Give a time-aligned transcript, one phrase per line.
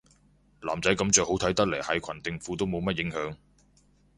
[0.63, 3.37] 男仔噉着好睇得嚟係裙定褲都冇乜影響